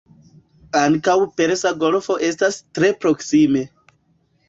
Ankaŭ 0.79 1.15
Persa 1.41 1.73
Golfo 1.85 2.19
estas 2.31 2.61
tre 2.73 2.93
proksime. 3.07 3.67